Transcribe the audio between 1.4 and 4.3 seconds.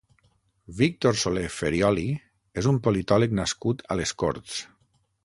Ferioli és un politòleg nascut a les